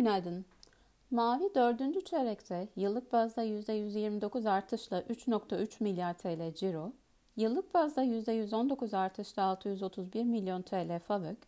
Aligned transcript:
Günaydın. 0.00 0.44
Mavi 1.10 1.54
dördüncü 1.54 2.04
çeyrekte 2.04 2.68
yıllık 2.76 3.12
bazda 3.12 3.44
%129 3.44 4.50
artışla 4.50 5.00
3.3 5.00 5.82
milyar 5.82 6.18
TL 6.18 6.54
ciro, 6.54 6.92
yıllık 7.36 7.74
bazda 7.74 8.04
%119 8.04 8.96
artışla 8.96 9.42
631 9.42 10.24
milyon 10.24 10.62
TL 10.62 10.98
FAVÖK 10.98 11.38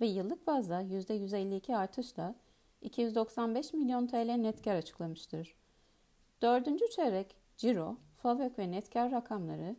ve 0.00 0.06
yıllık 0.06 0.46
bazda 0.46 0.82
%152 0.82 1.76
artışla 1.76 2.34
295 2.82 3.72
milyon 3.72 4.06
TL 4.06 4.36
net 4.36 4.62
kar 4.62 4.74
açıklamıştır. 4.74 5.54
Dördüncü 6.42 6.90
çeyrek 6.90 7.36
ciro, 7.56 7.96
FAVÖK 8.16 8.58
ve 8.58 8.70
net 8.70 8.90
kar 8.90 9.12
rakamları 9.12 9.76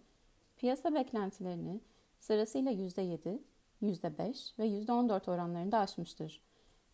piyasa 0.57 0.93
beklentilerini 0.93 1.81
sırasıyla 2.19 2.71
%7, 2.71 3.39
%5 3.81 4.59
ve 4.59 4.67
%14 4.67 5.31
oranlarında 5.31 5.79
aşmıştır. 5.79 6.47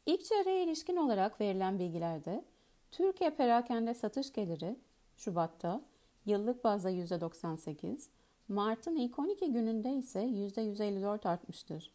İlk 0.05 0.25
çeyreğe 0.25 0.63
ilişkin 0.63 0.95
olarak 0.95 1.41
verilen 1.41 1.79
bilgilerde 1.79 2.43
Türkiye 2.91 3.29
perakende 3.29 3.93
satış 3.93 4.33
geliri 4.33 4.75
Şubat'ta 5.17 5.81
yıllık 6.25 6.63
bazda 6.63 6.91
%98, 6.91 8.07
Mart'ın 8.47 8.95
ilk 8.95 9.19
12 9.19 9.51
gününde 9.51 9.93
ise 9.93 10.19
%154 10.19 11.27
artmıştır. 11.27 11.91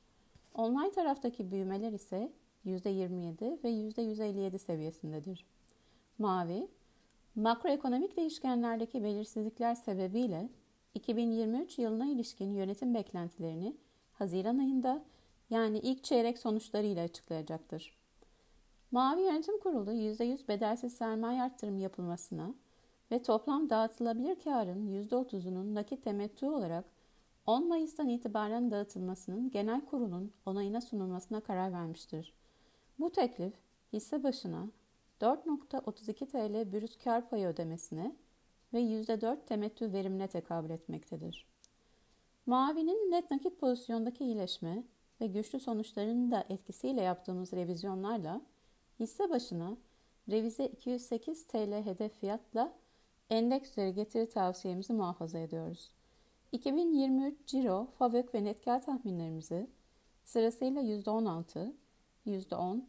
Online 0.55 0.92
taraftaki 0.92 1.50
büyümeler 1.50 1.92
ise 1.92 2.33
%27 2.66 3.64
ve 3.64 3.70
%157 3.70 4.59
seviyesindedir. 4.59 5.47
Mavi, 6.19 6.69
makroekonomik 7.34 8.16
değişkenlerdeki 8.16 9.05
belirsizlikler 9.05 9.75
sebebiyle 9.75 10.48
2023 10.95 11.78
yılına 11.78 12.06
ilişkin 12.06 12.52
yönetim 12.52 12.95
beklentilerini 12.95 13.77
Haziran 14.12 14.59
ayında 14.59 15.05
yani 15.50 15.78
ilk 15.78 16.05
çeyrek 16.05 16.38
sonuçlarıyla 16.38 17.05
açıklayacaktır. 17.05 17.98
Mavi 18.91 19.23
Yönetim 19.23 19.60
Kurulu 19.60 19.92
%100 19.92 20.48
bedelsiz 20.48 20.95
sermaye 20.95 21.42
arttırım 21.42 21.78
yapılmasına 21.78 22.55
ve 23.11 23.22
toplam 23.22 23.70
dağıtılabilir 23.70 24.41
karın 24.44 24.86
%30'unun 24.86 25.75
nakit 25.75 26.05
temettü 26.05 26.47
olarak 26.47 26.84
10 27.47 27.69
Mayıs'tan 27.69 28.09
itibaren 28.09 28.70
dağıtılmasının 28.70 29.50
genel 29.50 29.84
kurulun 29.84 30.33
onayına 30.47 30.81
sunulmasına 30.81 31.41
karar 31.41 31.72
vermiştir. 31.72 32.33
Bu 32.98 33.12
teklif 33.12 33.55
hisse 33.92 34.22
başına 34.22 34.66
4.32 35.20 36.27
TL 36.27 36.72
bürüt 36.72 37.05
kar 37.05 37.31
payı 37.31 37.47
ödemesine 37.47 38.16
ve 38.72 38.81
%4 38.81 39.47
temettü 39.47 39.92
verimine 39.92 40.28
tekabül 40.28 40.70
etmektedir. 40.70 41.47
Mavi'nin 42.47 43.11
net 43.11 43.31
nakit 43.31 43.61
pozisyondaki 43.61 44.25
iyileşme 44.25 44.84
ve 45.20 45.27
güçlü 45.27 45.61
sonuçlarının 45.61 46.31
da 46.31 46.44
etkisiyle 46.48 47.00
yaptığımız 47.03 47.53
revizyonlarla 47.53 48.41
hisse 49.00 49.30
başına 49.30 49.77
revize 50.30 50.66
208 50.66 51.46
TL 51.46 51.84
hedef 51.84 52.12
fiyatla 52.20 52.74
endeks 53.30 53.70
üzeri 53.70 53.94
getiri 53.94 54.28
tavsiyemizi 54.28 54.92
muhafaza 54.92 55.38
ediyoruz. 55.38 55.91
2023 56.52 57.46
Ciro, 57.46 57.88
Favök 57.98 58.34
ve 58.34 58.44
net 58.44 58.64
kar 58.64 58.82
tahminlerimizi 58.82 59.70
sırasıyla 60.24 60.82
%16, 60.82 61.72
%10 62.26 62.82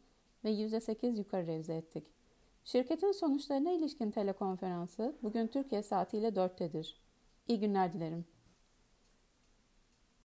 ve 0.44 0.52
%8 0.52 1.18
yukarı 1.18 1.48
revize 1.48 1.76
ettik. 1.76 2.08
Şirketin 2.64 3.12
sonuçlarına 3.12 3.72
ilişkin 3.72 4.12
telekonferansı 4.12 5.16
bugün 5.24 5.48
Türkiye 5.48 5.84
saatiyle 5.84 6.28
4'tedir. 6.28 6.96
İyi 7.48 7.60
günler 7.60 7.94
dilerim. 7.94 8.26